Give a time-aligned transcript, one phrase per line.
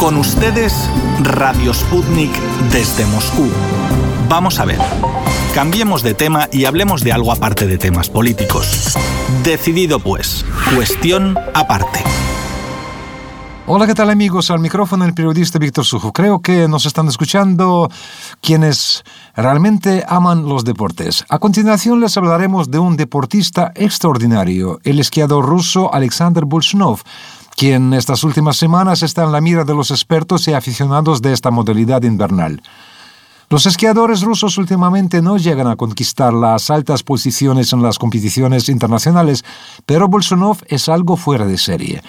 [0.00, 0.88] Con ustedes,
[1.22, 2.32] Radio Sputnik
[2.72, 3.50] desde Moscú.
[4.30, 4.78] Vamos a ver.
[5.54, 8.96] Cambiemos de tema y hablemos de algo aparte de temas políticos.
[9.44, 10.46] Decidido pues.
[10.74, 12.02] Cuestión aparte.
[13.66, 14.50] Hola, ¿qué tal amigos?
[14.50, 16.14] Al micrófono el periodista Víctor Sujo.
[16.14, 17.90] Creo que nos están escuchando
[18.40, 19.04] quienes
[19.36, 21.26] realmente aman los deportes.
[21.28, 27.02] A continuación les hablaremos de un deportista extraordinario, el esquiador ruso Alexander Bolshunov,
[27.56, 31.50] quien estas últimas semanas está en la mira de los expertos y aficionados de esta
[31.50, 32.62] modalidad invernal.
[33.50, 39.44] Los esquiadores rusos últimamente no llegan a conquistar las altas posiciones en las competiciones internacionales,
[39.86, 42.02] pero Bolsonov es algo fuera de serie.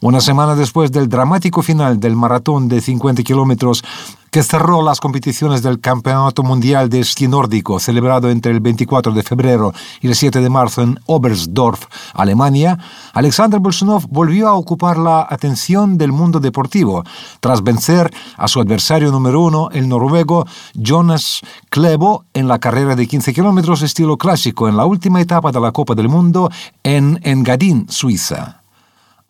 [0.00, 3.82] Una semana después del dramático final del maratón de 50 kilómetros
[4.30, 9.24] que cerró las competiciones del Campeonato Mundial de Esquí Nórdico celebrado entre el 24 de
[9.24, 12.78] febrero y el 7 de marzo en Oberstdorf, Alemania,
[13.12, 17.02] Alexander Bolsonov volvió a ocupar la atención del mundo deportivo
[17.40, 21.40] tras vencer a su adversario número uno, el noruego Jonas
[21.70, 25.72] Klebo, en la carrera de 15 kilómetros estilo clásico en la última etapa de la
[25.72, 26.50] Copa del Mundo
[26.84, 28.57] en Engadin, Suiza.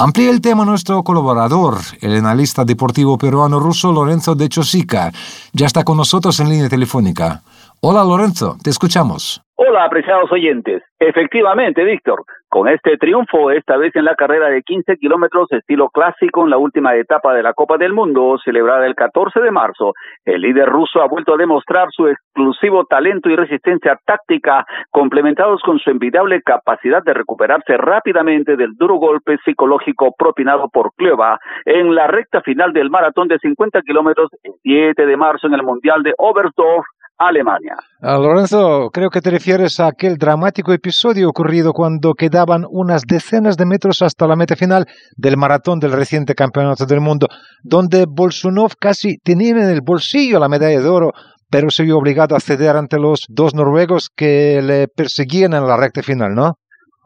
[0.01, 5.13] Amplía el tema nuestro colaborador, el analista deportivo peruano-ruso Lorenzo de Chosica.
[5.53, 7.43] Ya está con nosotros en línea telefónica.
[7.81, 9.43] Hola Lorenzo, te escuchamos.
[9.69, 10.83] Hola, apreciados oyentes.
[10.99, 16.45] Efectivamente, Víctor, con este triunfo, esta vez en la carrera de 15 kilómetros estilo clásico
[16.45, 19.93] en la última etapa de la Copa del Mundo, celebrada el 14 de marzo,
[20.25, 25.79] el líder ruso ha vuelto a demostrar su exclusivo talento y resistencia táctica, complementados con
[25.79, 32.07] su envidiable capacidad de recuperarse rápidamente del duro golpe psicológico propinado por Kleva en la
[32.07, 36.15] recta final del maratón de 50 kilómetros el 7 de marzo en el Mundial de
[36.17, 36.87] Oberstdorf
[37.19, 37.75] Alemania.
[38.01, 43.57] Ah, Lorenzo, creo que te refieres a aquel dramático episodio ocurrido cuando quedaban unas decenas
[43.57, 47.27] de metros hasta la meta final del maratón del reciente campeonato del mundo,
[47.63, 51.13] donde Bolsunov casi tenía en el bolsillo la medalla de oro,
[51.51, 55.77] pero se vio obligado a ceder ante los dos noruegos que le perseguían en la
[55.77, 56.55] recta final, ¿no?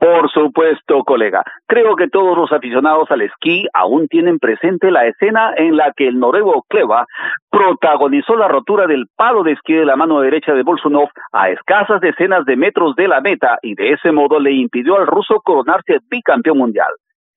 [0.02, 1.44] Por supuesto, colega.
[1.68, 6.08] Creo que todos los aficionados al esquí aún tienen presente la escena en la que
[6.08, 7.06] el noruego Kleva
[7.48, 12.00] protagonizó la rotura del palo de esquí de la mano derecha de Bolsunov a escasas
[12.00, 16.00] decenas de metros de la meta y de ese modo le impidió al ruso coronarse
[16.10, 16.90] bicampeón mundial.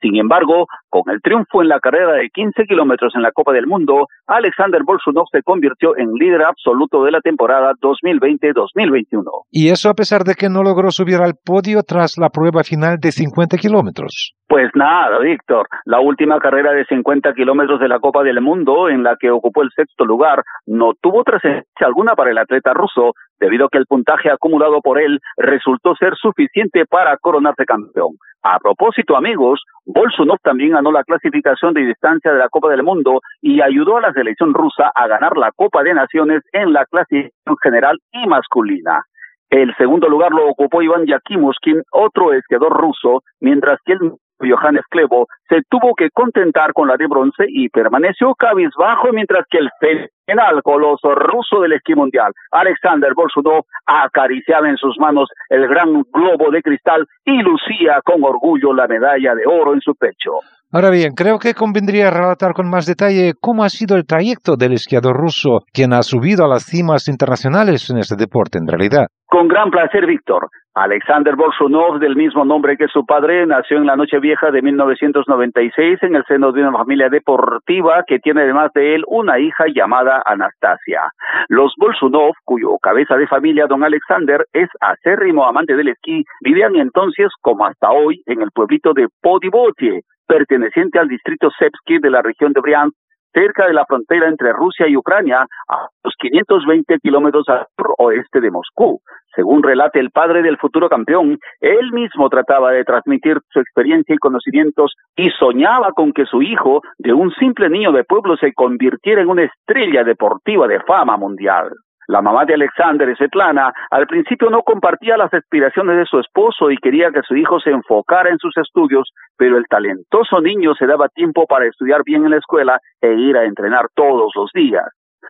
[0.05, 3.65] Sin embargo, con el triunfo en la carrera de 15 kilómetros en la Copa del
[3.65, 9.23] Mundo, Alexander Bolsunov se convirtió en líder absoluto de la temporada 2020-2021.
[9.49, 12.97] Y eso a pesar de que no logró subir al podio tras la prueba final
[13.01, 14.35] de 50 kilómetros.
[14.47, 15.67] Pues nada, Víctor.
[15.85, 19.63] La última carrera de 50 kilómetros de la Copa del Mundo, en la que ocupó
[19.63, 23.87] el sexto lugar, no tuvo trascendencia alguna para el atleta ruso, debido a que el
[23.87, 28.17] puntaje acumulado por él resultó ser suficiente para coronarse campeón.
[28.43, 33.21] A propósito, amigos, Bolsunov también ganó la clasificación de distancia de la Copa del Mundo
[33.41, 37.57] y ayudó a la selección rusa a ganar la Copa de Naciones en la clasificación
[37.63, 39.01] general y masculina.
[39.49, 45.27] El segundo lugar lo ocupó Iván Yakimushkin, otro esquiador ruso, mientras que el Johannes Klevo
[45.49, 50.61] se tuvo que contentar con la de bronce y permaneció cabizbajo mientras que el fenomenal
[50.63, 56.61] coloso ruso del esquí mundial, Alexander Bolsunov, acariciaba en sus manos el gran globo de
[56.61, 60.39] cristal y lucía con orgullo la medalla de oro en su pecho.
[60.75, 64.73] Ahora bien, creo que convendría relatar con más detalle cómo ha sido el trayecto del
[64.73, 69.07] esquiador ruso, quien ha subido a las cimas internacionales en este deporte en realidad.
[69.25, 70.49] Con gran placer, Víctor.
[70.73, 75.99] Alexander Bolshunov, del mismo nombre que su padre, nació en la noche vieja de 1996
[76.01, 80.21] en el seno de una familia deportiva que tiene además de él una hija llamada
[80.25, 81.03] Anastasia.
[81.47, 87.27] Los Bolshunov, cuyo cabeza de familia, don Alexander, es acérrimo amante del esquí, vivían entonces,
[87.39, 92.53] como hasta hoy, en el pueblito de Podivotie, perteneciente al distrito Sepsky de la región
[92.53, 92.95] de Briansk,
[93.33, 98.49] cerca de la frontera entre Rusia y Ucrania, a los 520 kilómetros al oeste de
[98.49, 99.01] Moscú.
[99.35, 104.17] Según relate el padre del futuro campeón, él mismo trataba de transmitir su experiencia y
[104.17, 109.21] conocimientos y soñaba con que su hijo, de un simple niño de pueblo, se convirtiera
[109.21, 111.71] en una estrella deportiva de fama mundial.
[112.07, 116.77] La mamá de Alexander, Svetlana, al principio no compartía las aspiraciones de su esposo y
[116.77, 121.09] quería que su hijo se enfocara en sus estudios, pero el talentoso niño se daba
[121.09, 124.85] tiempo para estudiar bien en la escuela e ir a entrenar todos los días.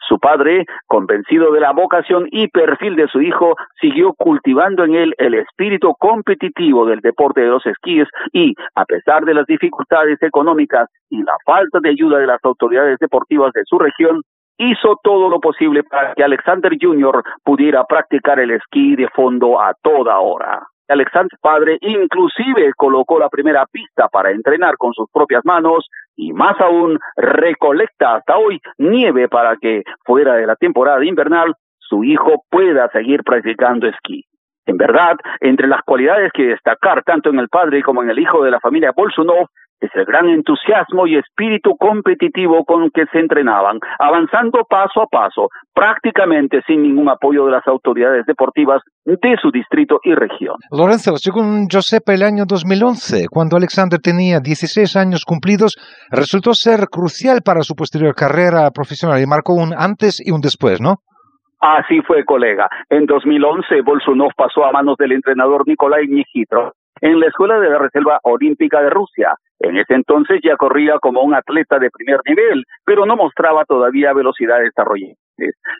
[0.07, 5.16] Su padre, convencido de la vocación y perfil de su hijo, siguió cultivando en él
[5.18, 10.89] el espíritu competitivo del deporte de los esquíes y, a pesar de las dificultades económicas
[11.10, 14.22] y la falta de ayuda de las autoridades deportivas de su región,
[14.57, 17.24] hizo todo lo posible para que Alexander Jr.
[17.44, 20.63] pudiera practicar el esquí de fondo a toda hora.
[20.88, 26.60] Alexander padre inclusive colocó la primera pista para entrenar con sus propias manos y más
[26.62, 32.88] aún recolecta hasta hoy nieve para que fuera de la temporada invernal su hijo pueda
[32.90, 34.25] seguir practicando esquí.
[34.68, 38.44] En verdad, entre las cualidades que destacar tanto en el padre como en el hijo
[38.44, 39.48] de la familia Bolsunov
[39.80, 45.50] es el gran entusiasmo y espíritu competitivo con que se entrenaban, avanzando paso a paso,
[45.74, 50.56] prácticamente sin ningún apoyo de las autoridades deportivas de su distrito y región.
[50.72, 55.75] Lorenzo, según yo sepa, el año 2011, cuando Alexander tenía 16 años cumplidos,
[56.10, 60.80] resultó ser crucial para su posterior carrera profesional y marcó un antes y un después,
[60.81, 60.98] ¿no?
[61.60, 62.69] Así fue, colega.
[62.89, 67.80] En 2011, Bolsunov pasó a manos del entrenador Nikolai Nijitro en la Escuela de la
[67.80, 69.36] Reserva Olímpica de Rusia.
[69.59, 74.13] En ese entonces ya corría como un atleta de primer nivel, pero no mostraba todavía
[74.13, 75.15] velocidad desarrollantes.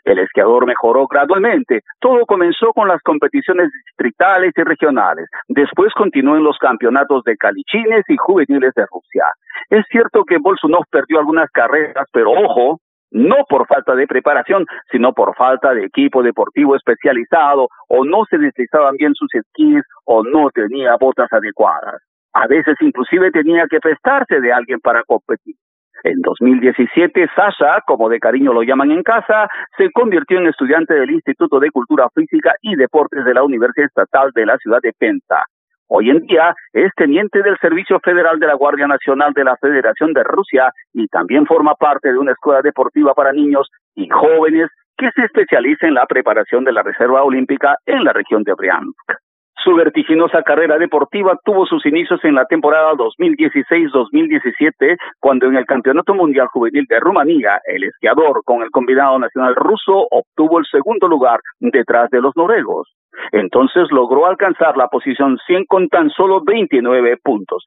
[0.04, 1.80] El esquiador mejoró gradualmente.
[2.00, 5.28] Todo comenzó con las competiciones distritales y regionales.
[5.48, 9.26] Después continuó en los campeonatos de calichines y juveniles de Rusia.
[9.70, 12.80] Es cierto que Bolsunov perdió algunas carreras, pero ojo,
[13.10, 18.38] no por falta de preparación, sino por falta de equipo deportivo especializado, o no se
[18.38, 22.02] deslizaban bien sus esquís, o no tenía botas adecuadas.
[22.32, 25.54] A veces inclusive tenía que prestarse de alguien para competir.
[26.04, 31.10] En 2017, Sasha, como de cariño lo llaman en casa, se convirtió en estudiante del
[31.10, 35.42] Instituto de Cultura Física y Deportes de la Universidad Estatal de la ciudad de Penza.
[35.88, 40.12] Hoy en día es teniente del Servicio Federal de la Guardia Nacional de la Federación
[40.12, 45.10] de Rusia y también forma parte de una escuela deportiva para niños y jóvenes que
[45.14, 49.25] se especializa en la preparación de la Reserva Olímpica en la región de Briansk.
[49.64, 56.14] Su vertiginosa carrera deportiva tuvo sus inicios en la temporada 2016-2017, cuando en el Campeonato
[56.14, 61.40] Mundial Juvenil de Rumanía, el esquiador con el combinado nacional ruso obtuvo el segundo lugar
[61.58, 62.92] detrás de los noruegos.
[63.32, 67.64] Entonces logró alcanzar la posición 100 con tan solo 29 puntos.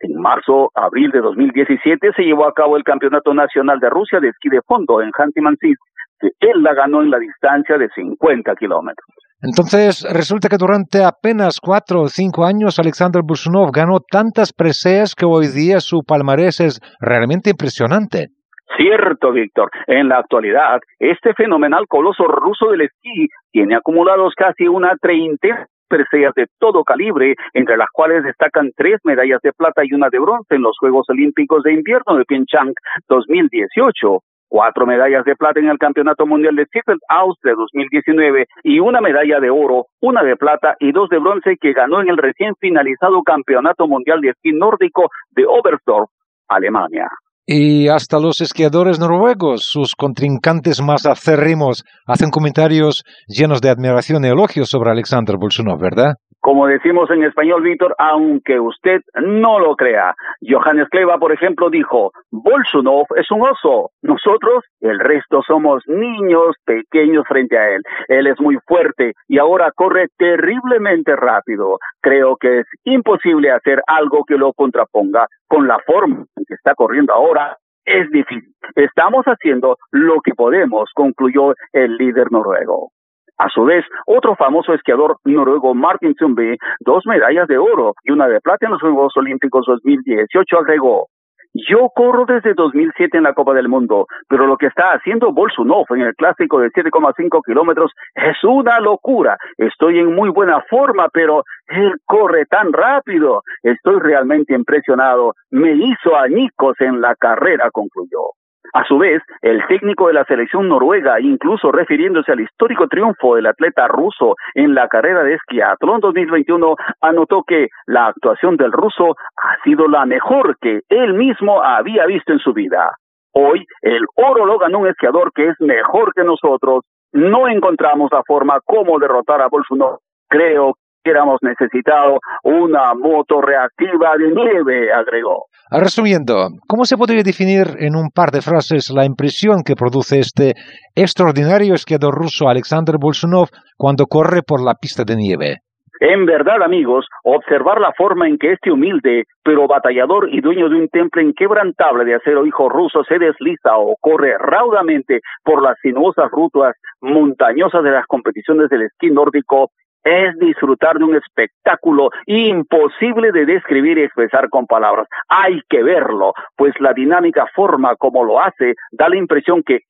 [0.00, 4.28] En marzo, abril de 2017 se llevó a cabo el Campeonato Nacional de Rusia de
[4.28, 5.78] esquí de fondo en Hantimansis,
[6.20, 9.08] que él la ganó en la distancia de 50 kilómetros.
[9.42, 15.24] Entonces, resulta que durante apenas cuatro o cinco años Alexander Busunov ganó tantas preseas que
[15.24, 18.28] hoy día su palmarés es realmente impresionante.
[18.76, 19.70] Cierto, Víctor.
[19.86, 26.32] En la actualidad, este fenomenal coloso ruso del esquí tiene acumulados casi una treintena preseas
[26.34, 30.54] de todo calibre, entre las cuales destacan tres medallas de plata y una de bronce
[30.54, 32.72] en los Juegos Olímpicos de Invierno de Pyeongchang
[33.08, 36.66] 2018, cuatro medallas de plata en el Campeonato Mundial de
[37.08, 41.56] House de 2019 y una medalla de oro, una de plata y dos de bronce
[41.58, 46.10] que ganó en el recién finalizado Campeonato Mundial de Esquí Nórdico de Oberstdorf,
[46.48, 47.08] Alemania.
[47.46, 54.28] Y hasta los esquiadores noruegos, sus contrincantes más acérrimos, hacen comentarios llenos de admiración y
[54.28, 56.14] elogios sobre Alexander Bolsunov, ¿verdad?
[56.40, 60.14] Como decimos en español, Víctor, aunque usted no lo crea.
[60.40, 63.90] Johannes Kleva, por ejemplo, dijo, Bolsunov es un oso.
[64.00, 67.82] Nosotros, el resto, somos niños pequeños frente a él.
[68.08, 71.78] Él es muy fuerte y ahora corre terriblemente rápido.
[72.00, 76.74] Creo que es imposible hacer algo que lo contraponga con la forma en que está
[76.74, 78.54] corriendo ahora, es difícil.
[78.76, 82.92] Estamos haciendo lo que podemos, concluyó el líder noruego.
[83.40, 88.28] A su vez, otro famoso esquiador noruego, Martin Zumbi, dos medallas de oro y una
[88.28, 91.06] de plata en los Juegos Olímpicos 2018, agregó,
[91.54, 95.86] yo corro desde 2007 en la Copa del Mundo, pero lo que está haciendo Bolsunov
[95.88, 99.38] en el clásico de 7,5 kilómetros es una locura.
[99.56, 103.42] Estoy en muy buena forma, pero él corre tan rápido.
[103.62, 105.32] Estoy realmente impresionado.
[105.50, 108.32] Me hizo añicos en la carrera, concluyó.
[108.72, 113.46] A su vez, el técnico de la selección noruega, incluso refiriéndose al histórico triunfo del
[113.46, 119.62] atleta ruso en la carrera de esquiatlón 2021, anotó que la actuación del ruso ha
[119.64, 122.96] sido la mejor que él mismo había visto en su vida.
[123.32, 126.84] Hoy, el oro lo ganó un esquiador que es mejor que nosotros.
[127.12, 129.98] No encontramos la forma como derrotar a Bolsonaro.
[130.28, 130.74] Creo
[131.04, 135.46] hubiéramos necesitado una moto reactiva de nieve, agregó.
[135.70, 140.54] Resumiendo, ¿cómo se podría definir en un par de frases la impresión que produce este
[140.94, 145.56] extraordinario esquiador ruso Alexander Bolsunov cuando corre por la pista de nieve?
[146.00, 150.76] En verdad, amigos, observar la forma en que este humilde, pero batallador y dueño de
[150.76, 156.30] un temple inquebrantable de acero hijo ruso se desliza o corre raudamente por las sinuosas
[156.30, 159.72] rutas montañosas de las competiciones del esquí nórdico
[160.04, 165.06] es disfrutar de un espectáculo imposible de describir y expresar con palabras.
[165.28, 169.80] Hay que verlo, pues la dinámica forma como lo hace da la impresión que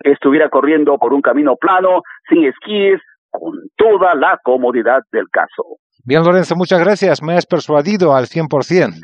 [0.00, 5.64] estuviera corriendo por un camino plano, sin esquíes, con toda la comodidad del caso.
[6.04, 7.22] Bien, Lorenzo, muchas gracias.
[7.22, 8.94] Me has persuadido al 100%.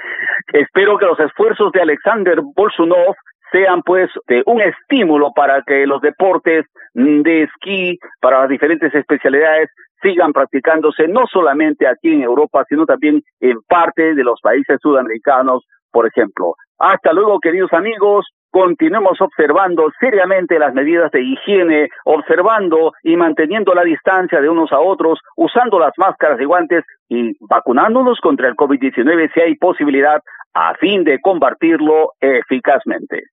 [0.52, 3.14] Espero que los esfuerzos de Alexander Bolsunov
[3.54, 4.10] sean pues
[4.46, 9.70] un estímulo para que los deportes de esquí para las diferentes especialidades
[10.02, 15.64] sigan practicándose no solamente aquí en Europa, sino también en parte de los países sudamericanos,
[15.92, 16.54] por ejemplo.
[16.78, 18.26] Hasta luego, queridos amigos.
[18.50, 24.78] Continuemos observando seriamente las medidas de higiene, observando y manteniendo la distancia de unos a
[24.78, 30.22] otros, usando las máscaras y guantes y vacunándonos contra el COVID-19 si hay posibilidad
[30.54, 33.24] a fin de combatirlo eficazmente.